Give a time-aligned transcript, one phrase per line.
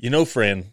[0.00, 0.64] You know, Fran,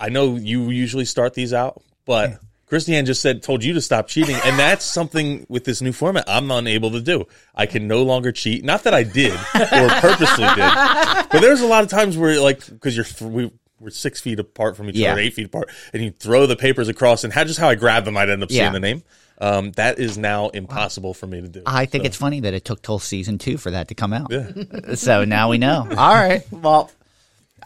[0.00, 2.38] I know you usually start these out, but
[2.70, 4.36] Kristianne just said, told you to stop cheating.
[4.44, 7.26] And that's something with this new format I'm unable to do.
[7.54, 8.64] I can no longer cheat.
[8.64, 12.66] Not that I did or purposely did, but there's a lot of times where, like,
[12.66, 13.50] because you're, we,
[13.80, 15.12] we're six feet apart from each Yeah.
[15.12, 17.74] other, eight feet apart, and you throw the papers across, and how, just how I
[17.74, 18.62] grab them, I'd end up Yeah.
[18.62, 19.02] seeing the name.
[19.40, 21.62] Um, that is now impossible for me to do.
[21.66, 24.30] I think it's funny that it took till season two for that to come out.
[24.30, 24.94] Yeah.
[24.94, 25.86] so now we know.
[25.90, 26.42] All right.
[26.52, 26.90] Well,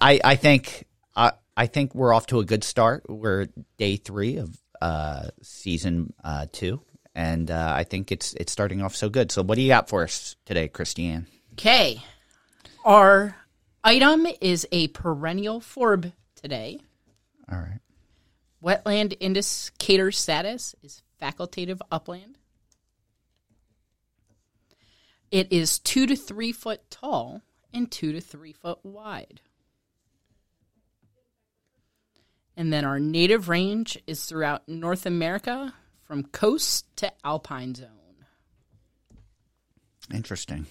[0.00, 0.86] I I think
[1.58, 3.04] I I think we're off to a good start.
[3.08, 6.80] We're day three of uh, season uh, two,
[7.14, 9.32] and uh, I think it's it's starting off so good.
[9.32, 11.26] So what do you got for us today, Kristianne?
[11.54, 12.00] Okay.
[12.84, 13.36] Our
[13.82, 16.78] item is a perennial forb today.
[17.50, 17.80] All right.
[18.62, 22.38] Wetland indicator status is facultative upland.
[25.30, 27.42] It is two to three foot tall
[27.74, 29.40] and two to three foot wide.
[32.58, 37.86] And then our native range is throughout North America from coast to alpine zone.
[40.12, 40.66] Interesting.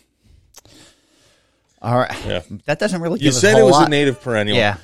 [1.82, 2.26] All right.
[2.26, 2.42] Yeah.
[2.66, 3.88] That doesn't really You give us said a it was lot.
[3.88, 4.58] a native perennial.
[4.58, 4.78] Yeah.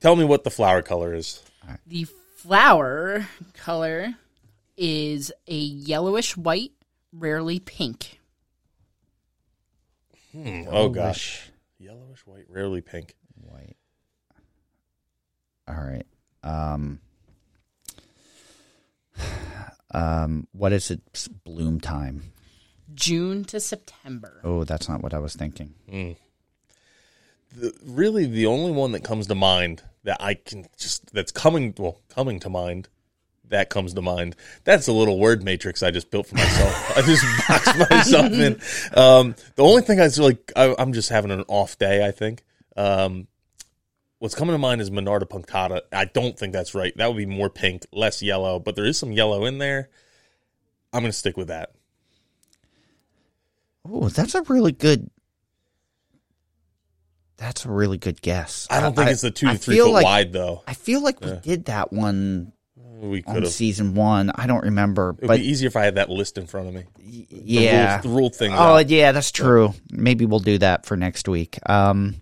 [0.00, 1.42] Tell me what the flower color is.
[1.86, 2.04] The
[2.36, 4.14] flower color
[4.76, 6.72] is a yellowish white,
[7.12, 8.20] rarely pink.
[10.32, 10.64] Hmm.
[10.68, 13.14] Oh gosh, yellowish white, rarely pink.
[13.40, 13.76] White.
[15.68, 16.06] All right.
[16.42, 17.00] Um,
[19.92, 22.32] um, what is its bloom time?
[22.94, 24.40] June to September.
[24.44, 25.74] Oh, that's not what I was thinking.
[27.56, 31.74] The, really, the only one that comes to mind that I can just that's coming
[31.78, 32.88] well coming to mind
[33.52, 34.34] that comes to mind.
[34.64, 36.92] That's a little word matrix I just built for myself.
[36.96, 38.60] I just boxed myself in.
[38.98, 42.04] Um, the only thing I was like, I, I'm just having an off day.
[42.04, 42.42] I think.
[42.76, 43.28] Um,
[44.22, 45.80] what's coming to mind is Monarda punctata.
[45.92, 46.96] I don't think that's right.
[46.96, 49.90] That would be more pink, less yellow, but there is some yellow in there.
[50.92, 51.72] I'm going to stick with that.
[53.84, 55.10] Oh, that's a really good.
[57.36, 58.68] That's a really good guess.
[58.70, 60.62] I don't think it's the two I to three foot like- wide though.
[60.68, 64.30] I feel like we did that one We on season one.
[64.36, 66.68] I don't remember, It would but be easier if I had that list in front
[66.68, 66.84] of me.
[66.98, 67.94] y- The yeah.
[67.94, 68.52] rule, the rule thing.
[68.52, 68.88] Oh, out.
[68.88, 69.74] yeah, that's true.
[69.90, 71.58] Maybe we'll do that for next week.
[71.68, 72.20] Um,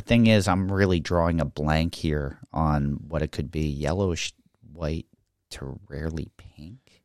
[0.00, 4.32] the thing is, I'm really drawing a blank here on what it could be: yellowish
[4.72, 5.06] white
[5.50, 7.02] to rarely pink.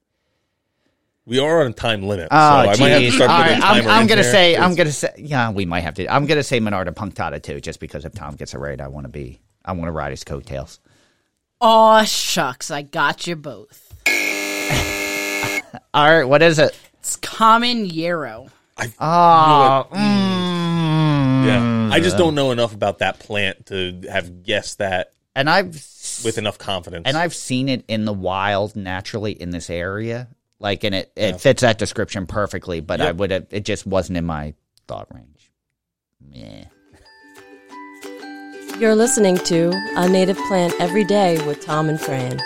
[1.25, 3.16] we are on a time limit, Oh, so I might have to geez.
[3.16, 4.31] start All putting right, a I'm, timer I'm in gonna there.
[4.31, 6.07] say, I'm gonna say, yeah, we might have to.
[6.13, 9.06] I'm gonna say Monarda punctata too, just because if Tom gets it right, I want
[9.06, 10.79] to be, I want to ride his coattails.
[11.59, 13.91] Oh, shucks, I got you both.
[15.94, 16.77] All right, what is it?
[17.00, 18.47] It's common yarrow.
[19.00, 20.44] Oh, mm.
[21.47, 25.50] Yeah, mm, I just don't know enough about that plant to have guessed that and
[25.50, 25.73] I've
[26.23, 27.03] with enough confidence.
[27.06, 30.29] and I've seen it in the wild naturally in this area.
[30.59, 34.17] Like, and it, it fits that description perfectly, but I would have, it just wasn't
[34.17, 34.53] in my
[34.88, 35.51] thought range.
[36.31, 36.66] Yeah.
[38.79, 42.39] You're listening to A Native Plant Every Day with Tom and Fran.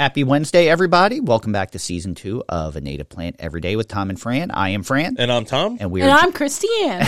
[0.00, 1.20] Happy Wednesday, everybody.
[1.20, 4.50] Welcome back to season two of A Native Plant Every Day with Tom and Fran.
[4.50, 5.76] I am Fran, and I'm Tom.
[5.78, 6.18] and we And are.
[6.18, 7.00] I'm Kristianne.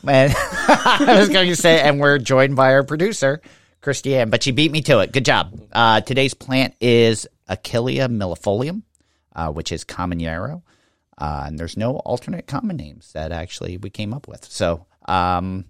[0.02, 3.42] Man, I was going to say, and we're joined by our producer,
[3.82, 5.12] Kristianne, but she beat me to it.
[5.12, 5.60] Good job.
[5.70, 8.80] Uh, today's plant is Achillea millefolium,
[9.36, 10.62] uh, which is common yarrow.
[11.18, 14.46] Uh, and there's no alternate common names that actually we came up with.
[14.46, 15.66] So um,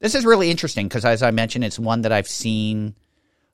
[0.00, 2.96] this is really interesting because, as I mentioned, it's one that I've seen.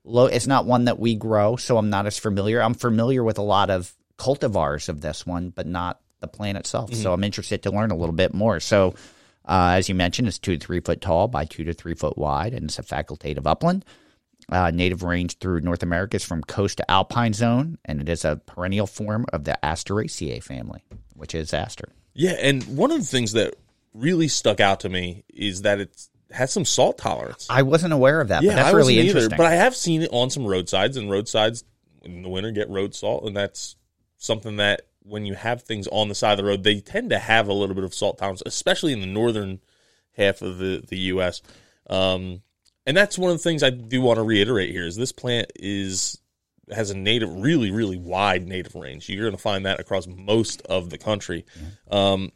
[0.04, 2.62] Low, it's not one that we grow, so I'm not as familiar.
[2.62, 6.92] I'm familiar with a lot of cultivars of this one, but not the plant itself.
[6.94, 8.60] So I'm interested to learn a little bit more.
[8.60, 8.94] So,
[9.46, 12.16] uh, as you mentioned, it's two to three foot tall by two to three foot
[12.18, 13.84] wide, and it's a facultative upland.
[14.48, 18.24] Uh, native range through North America is from coast to alpine zone, and it is
[18.24, 20.82] a perennial forb of the Asteraceae family,
[21.14, 21.90] which is aster.
[22.14, 23.54] yeah, and one of the things that
[23.94, 27.46] really stuck out to me is that it has some salt tolerance.
[27.50, 29.32] I wasn't aware of that, yeah, but that's I really wasn't interesting.
[29.32, 31.64] Either, but I have seen it on some roadsides, and roadsides
[32.02, 33.76] in the winter get road salt, and that's
[34.18, 37.18] something that when you have things on the side of the road, they tend to
[37.18, 39.60] have a little bit of salt tolerance, especially in the northern
[40.16, 41.42] half of the the U.S.
[41.88, 42.42] Um,
[42.86, 45.52] and that's one of the things I do want to reiterate here is this plant
[45.56, 46.18] is
[46.72, 49.08] has a native, really, really wide native range.
[49.08, 51.44] You're going to find that across most of the country.
[51.90, 52.32] Um,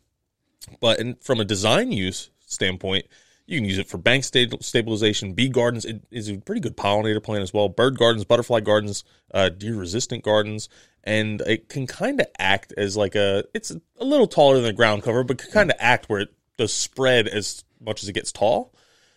[0.81, 3.07] but in, from a design use standpoint,
[3.47, 5.85] you can use it for bank sta- stabilization, bee gardens.
[5.85, 7.69] It is a pretty good pollinator plant as well.
[7.69, 10.69] Bird gardens, butterfly gardens, uh, deer resistant gardens,
[11.03, 13.45] and it can kind of act as like a.
[13.55, 16.29] It's a little taller than the ground cover, but can kind of act where it
[16.57, 18.73] does spread as much as it gets tall.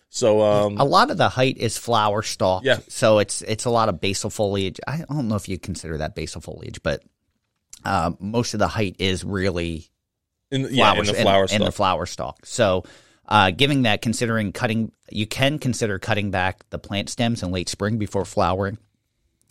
[0.09, 2.63] So um, A lot of the height is flower stalk.
[2.63, 2.79] Yeah.
[2.88, 4.79] So it's it's a lot of basal foliage.
[4.88, 7.03] I don't know if you consider that basal foliage, but
[7.85, 9.89] uh, most of the height is really
[10.51, 12.45] in, the- yeah, in the flower in, in the flower stalk.
[12.45, 12.83] So,
[13.27, 17.69] uh, giving that, considering cutting, you can consider cutting back the plant stems in late
[17.69, 18.77] spring before flowering,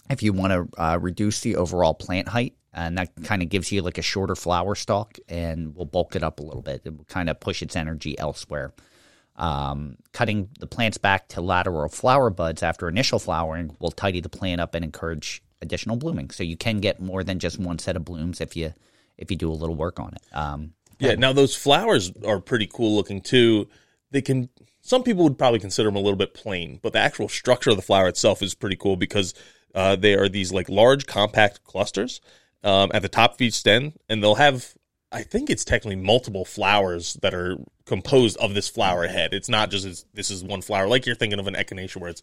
[0.09, 3.73] if you want to uh, reduce the overall plant height, and that kind of gives
[3.73, 6.83] you like a shorter flower stalk, and will bulk it up a little bit.
[6.85, 8.73] It will kind of push its energy elsewhere.
[9.37, 14.31] Um, cutting the plants back to lateral flower buds after initial flowering will tidy the
[14.31, 16.31] plant up and encourage additional blooming.
[16.31, 18.73] So you can get more than just one set of blooms if you
[19.19, 20.37] if you do a little work on it.
[20.37, 23.69] Um, Yeah, now those flowers are pretty cool looking too.
[24.11, 24.49] They can
[24.81, 27.77] some people would probably consider them a little bit plain, but the actual structure of
[27.77, 29.35] the flower itself is pretty cool because
[29.75, 32.21] uh, they are these like large compact clusters
[32.63, 34.75] um, at the top of each stem, and they'll have
[35.13, 39.35] I think it's technically multiple flowers that are composed of this flower head.
[39.35, 42.23] It's not just this is one flower like you're thinking of an echinacea where it's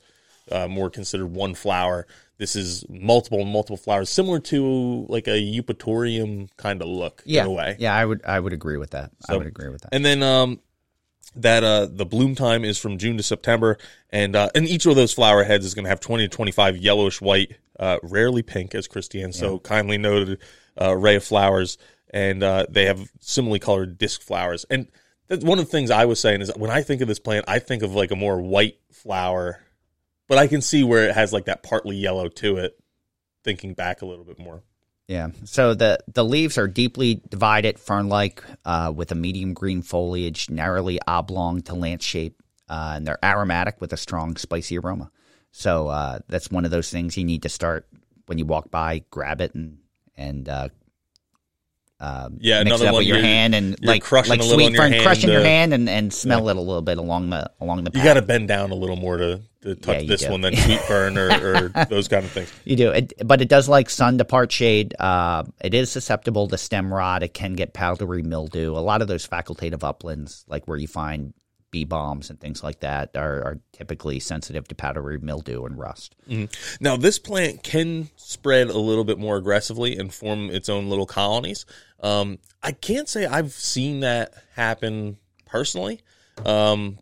[0.51, 2.05] uh, more considered one flower.
[2.43, 7.47] This is multiple multiple flowers, similar to like a eupatorium kind of look yeah, in
[7.47, 7.77] a way.
[7.79, 9.11] yeah, I would I would agree with that.
[9.29, 9.95] I would agree with that.
[9.95, 10.59] And then um
[11.37, 13.77] that uh the bloom time is from June to September
[14.09, 16.75] and uh and each of those flower heads is going to have 20 to 25
[16.75, 20.39] yellowish white uh rarely pink as Kristianne so kindly noted
[20.77, 21.77] uh array of flowers
[22.09, 24.65] and uh they have similarly colored disc flowers.
[24.69, 24.89] And
[25.29, 27.45] that's one of the things I was saying is when I think of this plant
[27.47, 29.61] I think of like a more white flower
[30.33, 32.75] but I can see where it has like that partly yellow to it
[33.43, 34.63] thinking back a little bit more.
[35.07, 35.29] Yeah.
[35.43, 40.99] So the the leaves are deeply divided, fern-like, uh, with a medium green foliage, narrowly
[41.05, 45.11] oblong to lance shape, uh, and they're aromatic with a strong spicy aroma.
[45.51, 47.87] So uh, that's one of those things you need to start
[48.25, 49.77] when you walk by, grab it and
[50.15, 50.49] and
[52.03, 54.75] uh, uh, Yeah, mix it up with your hand and like crushing like a sweet
[54.75, 57.83] fern, hand crushing your hand and, and smell it a little bit along the along
[57.83, 57.91] the.
[57.93, 60.31] You got to bend down a little more to, to touch Yeah, this do.
[60.31, 62.51] one than sweet fern or, or those kind of things.
[62.65, 64.93] You do, it, but it does like sun to part shade.
[64.99, 67.23] Uh, it is susceptible to stem rot.
[67.23, 68.71] It can get powdery mildew.
[68.71, 71.33] A lot of those facultative uplands, like where you find
[71.71, 76.15] bee balms and things like that, are, are typically sensitive to powdery mildew and rust.
[76.79, 81.07] Now, this plant can spread a little bit more aggressively and form its own little
[81.07, 81.65] colonies.
[82.03, 86.01] Um, I can't say I've seen that happen personally,
[86.45, 86.99] um,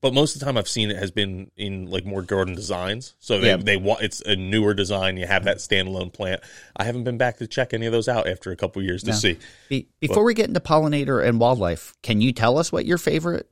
[0.00, 3.14] but most of the time I've seen it has been in like more garden designs.
[3.20, 3.56] So they Yeah.
[3.58, 5.16] they want it's a newer design.
[5.16, 6.40] You have that standalone plant.
[6.74, 9.04] I haven't been back to check any of those out after a couple of years
[9.04, 9.38] to see.
[9.68, 13.48] Be, before we get into pollinator and wildlife, can you tell us what your favorite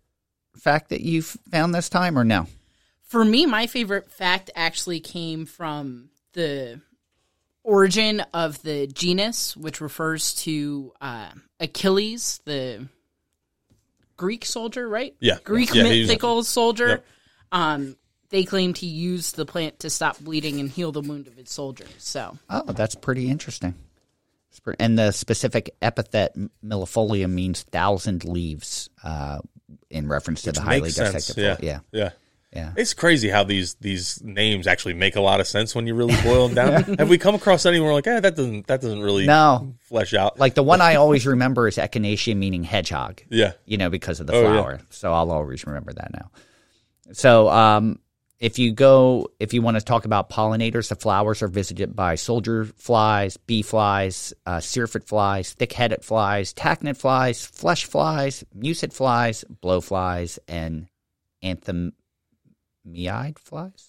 [0.56, 2.46] fact that you've found this time, or no?
[3.04, 6.81] For me, my favorite fact actually came from the
[7.62, 12.88] origin of the genus, which refers to uh, Achilles, the
[14.16, 15.14] Greek soldier, right?
[15.20, 15.38] Yeah.
[15.44, 16.88] Greek Yeah, he was- mythical soldier.
[16.88, 17.06] Yep.
[17.52, 17.96] Um,
[18.30, 21.50] they claimed he used the plant to stop bleeding and heal the wound of his
[21.50, 21.88] soldiers.
[21.98, 23.74] So Oh, that's pretty interesting.
[24.78, 29.40] And the specific epithet millefolium means thousand leaves, uh,
[29.88, 31.12] in reference to the highly sense.
[31.14, 31.42] dissected.
[31.42, 31.56] Yeah.
[31.62, 32.10] yeah, Yeah.
[32.52, 32.73] Yeah.
[32.76, 36.17] It's crazy how these these names actually make a lot of sense when you really
[36.25, 36.94] boil them down.
[36.99, 39.75] Have we come across anywhere like, eh, that doesn't that doesn't really No.
[39.82, 40.38] flesh out?
[40.38, 43.23] Like the one I always remember is echinacea, meaning hedgehog.
[43.31, 44.52] yeah, you know, because of the Oh, yeah.
[44.61, 44.80] flower.
[44.90, 46.30] So I'll always remember that now.
[47.12, 48.00] So, um,
[48.40, 52.14] if you go, if you want to talk about pollinators, the flowers are visited by
[52.14, 59.45] soldier flies, bee flies, uh, syrphid flies, thick-headed flies, tachinid flies, flesh flies, muscid flies,
[59.62, 60.88] blowflies, and
[62.87, 63.88] anthemiide flies.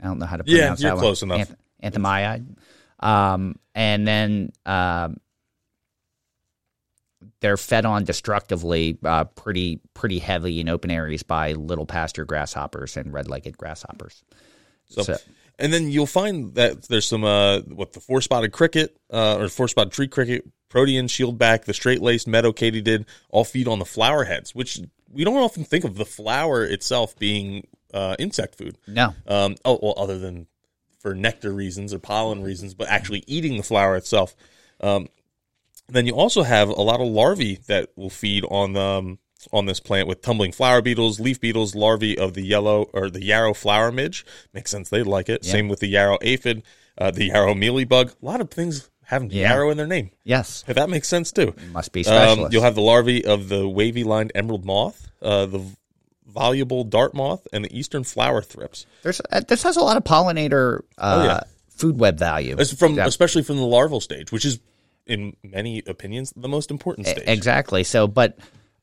[0.00, 1.02] I don't know how to Yeah, pronounce you're that one.
[1.02, 1.48] close enough.
[1.82, 2.56] Anth- anthemiide.
[3.00, 5.18] Um, and then um,
[7.40, 12.96] they're fed on destructively, uh, pretty pretty heavy in open areas by little pasture grasshoppers
[12.96, 14.22] and red-legged grasshoppers.
[14.86, 15.18] So, So-
[15.58, 19.48] and then you'll find that there's some uh, what the four spotted cricket uh, or
[19.48, 23.84] four spotted tree cricket, protean shieldback, the straight lanced meadow katydid all feed on the
[23.84, 24.80] flower heads, which
[25.10, 28.76] we don't often think of the flower itself being uh, insect food.
[28.86, 30.46] No, Um, oh well, other than
[30.98, 34.34] for nectar reasons or pollen reasons, but actually eating the flower itself.
[34.80, 35.08] Um,
[35.88, 39.18] then you also have a lot of larvae that will feed on um,
[39.52, 43.22] on this plant with tumbling flower beetles, leaf beetles, larvae of the yellow or the
[43.22, 44.24] yarrow flower midge.
[44.54, 45.44] Makes sense; they like it.
[45.44, 46.62] Same with the yarrow aphid,
[46.96, 48.14] uh, the yarrow mealybug.
[48.22, 49.50] A lot of things have Yeah.
[49.50, 50.10] yarrow in their name.
[50.24, 51.54] yes, If that makes sense too.
[51.72, 55.60] must be Um, you'll have the larvae of the wavy lined emerald moth, uh, the
[56.26, 58.86] voluble dart moth, and the eastern flower thrips.
[59.02, 61.40] There's uh, this has a lot of pollinator uh, Oh, yeah.
[61.68, 62.56] food web value.
[62.58, 63.06] It's from Yeah.
[63.06, 64.58] especially from the larval stage, which is
[65.06, 67.24] in many opinions the most important stage.
[67.26, 67.84] Exactly.
[67.84, 68.38] So, but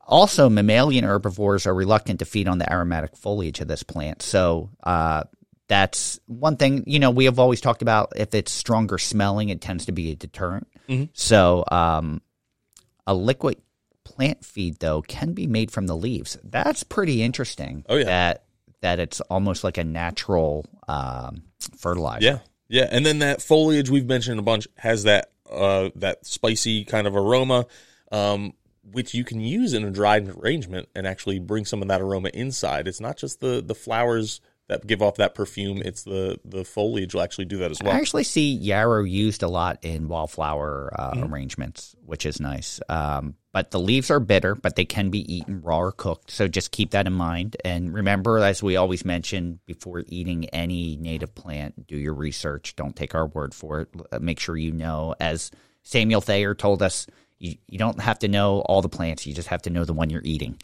[0.06, 4.22] also mammalian herbivores are reluctant to feed on the aromatic foliage of this plant.
[4.22, 5.24] So, uh,
[5.68, 6.84] that's one thing.
[6.86, 10.12] You know, we have always talked about if it's stronger smelling, it tends to be
[10.12, 10.68] a deterrent.
[10.90, 11.06] Mm-hmm.
[11.14, 12.22] So, um,
[13.08, 13.58] a liquid
[14.04, 16.38] plant feed though can be made from the leaves.
[16.44, 17.86] That's pretty interesting.
[17.88, 18.06] Oh, yeah.
[18.06, 18.44] That
[18.82, 21.44] that it's almost like a natural um,
[21.78, 22.26] fertilizer.
[22.26, 26.86] Yeah, yeah, and then that foliage we've mentioned a bunch has that uh, that spicy
[26.86, 27.68] kind of aroma,
[28.12, 28.54] um,
[28.84, 32.30] which you can use in a dried arrangement and actually bring some of that aroma
[32.34, 32.88] inside.
[32.88, 37.14] It's not just the the flowers that give off that perfume; it's the the foliage
[37.14, 37.94] will actually do that as well.
[37.94, 41.34] I actually see yarrow used a lot in wildflower uh, Mm-hmm.
[41.34, 42.80] arrangements, which is nice.
[42.90, 46.32] Um, but the leaves are bitter, but they can be eaten raw or cooked.
[46.32, 47.58] So just keep that in mind.
[47.66, 52.78] And remember, as we always mention, before eating any native plant, do your research.
[52.78, 54.22] Don't take our word for it.
[54.22, 55.16] Make sure you know.
[55.20, 55.52] As
[55.84, 57.08] Samuel Thayer told us,
[57.40, 59.94] you, you don't have to know all the plants, you just have to know the
[59.94, 60.58] one you're eating.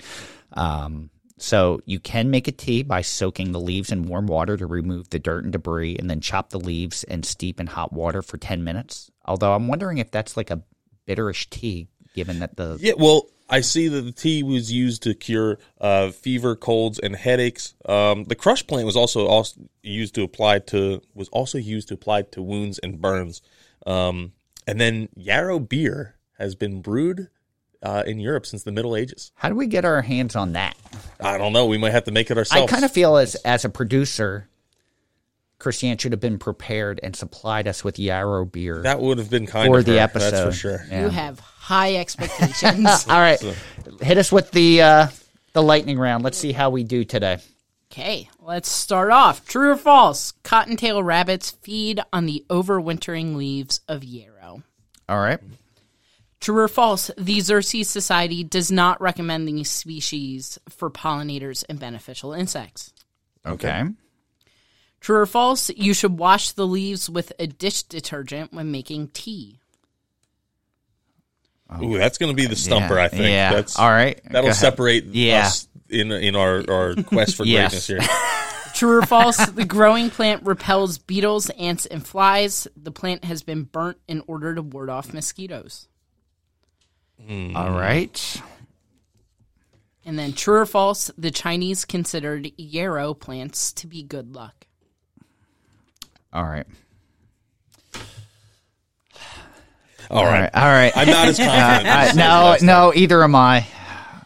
[0.53, 4.65] Um, so you can make a tea by soaking the leaves in warm water to
[4.65, 8.22] remove the dirt and debris, and then chop the leaves and steep in hot water
[8.22, 9.12] for ten minutes.
[9.25, 10.63] Although I'm wondering if that's like a
[11.08, 15.13] bitterish tea, given that the Yeah, well, I see that the tea was used to
[15.13, 17.75] cure uh, fever, colds, and headaches.
[17.86, 21.94] Um, the crush plant was also, also used to apply to was also used to
[21.94, 23.41] apply to wounds and burns.
[23.86, 24.34] Um,
[24.65, 27.29] and then yarrow beer has been brewed
[27.84, 29.31] uh, in Europe since the Middle Ages.
[29.36, 30.75] how do we get our hands on that?
[31.19, 31.65] I don't know.
[31.67, 32.72] We might have to make it ourselves.
[32.72, 34.50] I kind of feel as as a producer,
[35.60, 39.48] Christian should have been prepared and supplied us with yarrow beer that would have been
[39.48, 40.31] kind for of the her, episode.
[40.31, 40.86] That's for sure.
[40.89, 41.03] Yeah.
[41.03, 43.05] You have high expectations.
[43.10, 43.39] All right,
[44.01, 45.07] hit us with the uh,
[45.53, 46.24] the lightning round.
[46.24, 47.39] Let's see how we do today.
[47.91, 49.48] Okay, let's start off.
[49.48, 50.34] True or false?
[50.43, 54.62] Cottontail rabbits feed on the overwintering leaves of yarrow.
[55.10, 55.39] All right.
[56.39, 57.10] True or false?
[57.17, 62.94] The Xerces Society does not recommend these species for pollinators and beneficial insects.
[63.46, 63.84] Okay.
[65.01, 65.70] True or false?
[65.72, 69.60] You should wash the leaves with a dish detergent when making tea.
[71.70, 72.96] Oh, Ooh, that's going to be the stumper.
[72.96, 73.03] Yeah.
[73.03, 73.24] I think.
[73.24, 73.53] Yeah.
[73.53, 74.15] That's, All right.
[74.24, 74.56] Go That'll ahead.
[74.56, 75.48] separate Yeah.
[75.48, 77.88] us in in our, our quest for Yes.
[77.88, 78.17] greatness here.
[78.74, 79.44] True or false?
[79.48, 82.67] the growing plant repels beetles, ants, and flies.
[82.77, 85.88] The plant has been burnt in order to ward off mosquitoes.
[87.55, 88.41] All right.
[90.05, 91.12] And then true or false?
[91.17, 94.67] The Chinese considered yarrow plants to be good luck.
[96.31, 96.65] All right.
[100.09, 100.41] All All right.
[100.41, 100.55] right.
[100.55, 100.93] All right.
[100.95, 101.88] I'm not as confident.
[101.88, 103.65] Uh, no, no, either am I.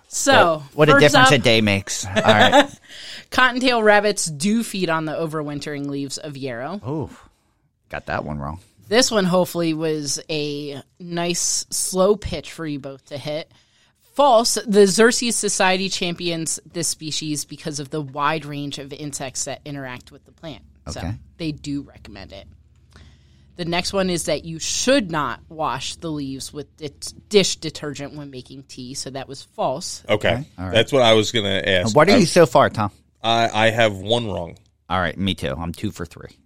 [0.08, 2.06] So, What a difference up, a day makes.
[2.06, 2.70] All right.
[3.32, 6.82] Cottontail rabbits do feed on the overwintering leaves of yarrow.
[6.88, 7.10] Ooh,
[7.90, 8.60] got that one wrong.
[8.92, 13.50] This one hopefully was a nice slow pitch for you both to hit.
[14.16, 14.56] False.
[14.56, 20.12] The Xerces Society champions this species because of the wide range of insects that interact
[20.12, 20.64] with the plant.
[20.90, 22.46] So they do recommend it.
[23.56, 28.14] The next one is that you should not wash the leaves with dit- dish detergent
[28.16, 28.94] when making tea.
[28.94, 30.04] So that was false.
[30.10, 31.96] Okay, that's what I was going to ask.
[31.96, 32.92] What are I, you so far, Tom?
[33.24, 34.58] I, I have one wrong.
[34.90, 35.56] All right, me too.
[35.58, 36.38] I'm two for three.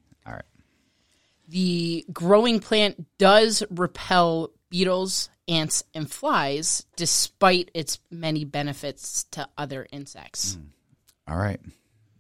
[1.46, 1.52] All right.
[1.52, 9.88] The growing plant does repel beetles, ants, and flies, despite its many benefits to other
[9.92, 10.56] insects.
[10.56, 11.32] Hmm.
[11.32, 11.60] All right.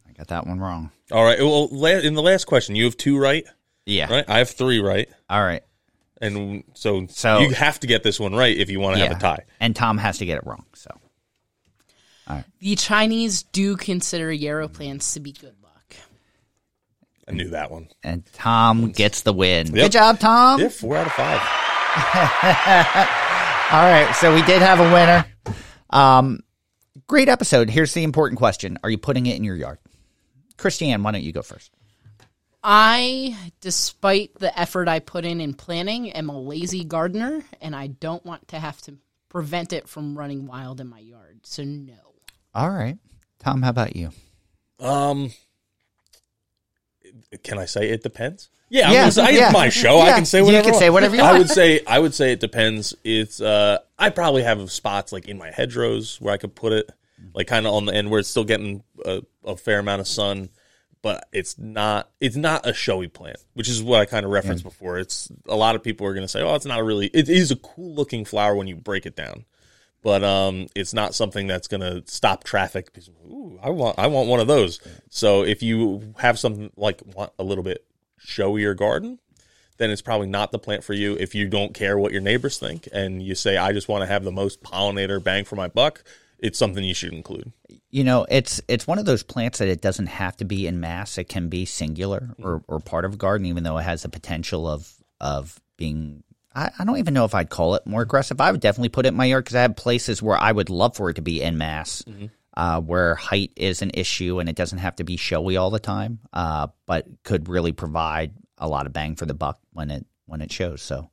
[0.07, 0.91] I got that one wrong.
[1.11, 1.39] All right.
[1.39, 3.43] Well, in the last question, you have two right,
[3.85, 4.11] Yeah.
[4.11, 4.25] right?
[4.27, 5.63] I have three right, All right.
[6.21, 9.09] and so, So- you have to get this one right if you want to Yeah.
[9.09, 9.45] have a tie.
[9.59, 10.65] And Tom has to get it wrong.
[10.73, 10.89] So
[12.59, 15.64] The Chinese do consider yarrow plants to be good luck.
[17.27, 17.87] I knew that one.
[18.03, 19.67] and Tom gets the win.
[19.67, 19.73] Yep.
[19.75, 20.59] Good job, Tom.
[20.61, 21.41] Yeah, four out of five.
[23.71, 25.25] All right, so we did have a winner.
[25.89, 26.41] Um,
[27.07, 27.69] great episode.
[27.69, 29.79] Here's the important question: Are you putting it in your yard?
[30.57, 31.71] Kristianne, why don't you go first?
[32.63, 37.87] I, despite the effort I put in in planning, am a lazy gardener, and I
[37.87, 38.97] don't want to have to
[39.29, 41.41] prevent it from running wild in my yard.
[41.43, 41.93] So, no.
[42.53, 42.97] All right,
[43.39, 43.61] Tom.
[43.61, 44.09] How about you?
[44.79, 45.31] Um,
[47.43, 48.49] can I say it depends?
[48.69, 49.45] Yeah, Yeah, I'm say, yeah.
[49.45, 49.99] it's my show.
[49.99, 50.65] I can say whatever.
[50.65, 52.95] you can say whatever you I would say I would say it depends.
[53.03, 56.89] It's uh, I probably have spots like in my hedgerows where I could put it,
[57.33, 60.07] like kind of on the end where it's still getting a, a fair amount of
[60.07, 60.49] sun,
[61.01, 64.63] but it's not it's not a showy plant, which is what I kind of referenced
[64.63, 64.97] before.
[64.97, 67.07] It's a lot of people are going to say, oh, it's not a really.
[67.07, 69.45] It is a cool looking flower when you break it down.
[70.05, 72.93] But um, it's not something that's going to stop traffic.
[72.93, 74.79] Because, Ooh, I want, I want one of those.
[75.09, 77.83] So if you have something like want a little bit
[78.23, 79.17] showier garden,
[79.77, 81.15] then it's probably not the plant for you.
[81.15, 84.05] If you don't care what your neighbors think and you say, I just want to
[84.05, 86.03] have the most pollinator bang for my buck,
[86.37, 87.51] it's something you should include.
[87.89, 90.79] You know, it's it's one of those plants that it doesn't have to be in
[90.79, 91.17] mass.
[91.17, 94.09] It can be singular or, or part of a garden, even though it has the
[94.09, 96.21] potential of of being.
[96.55, 98.39] I, I don't even know if I'd call it more aggressive.
[98.39, 100.69] I would definitely put it in my yard because I have places where I would
[100.69, 102.03] love for it to be in mass,
[102.55, 105.79] uh, where height is an issue and it doesn't have to be showy all the
[105.79, 110.05] time, uh, but could really provide a lot of bang for the buck when it
[110.27, 110.81] when it shows.
[110.81, 111.09] So,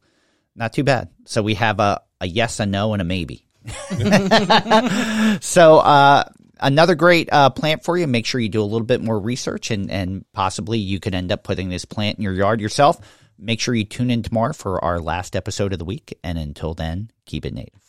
[0.55, 1.09] not too bad.
[1.25, 3.47] So we have a, a yes, a no, and a maybe.
[5.43, 6.25] So uh,
[6.61, 8.07] another great uh, plant for you.
[8.07, 11.33] Make sure you do a little bit more research, and and possibly you could end
[11.33, 13.01] up putting this plant in your yard yourself.
[13.45, 16.75] Make sure you tune in tomorrow for our last episode of the week, and until
[16.75, 17.81] then, keep it native.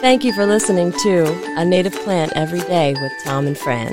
[0.00, 1.24] Thank you for listening to
[1.58, 3.92] A Native Plant Every Day with Tom and Fran.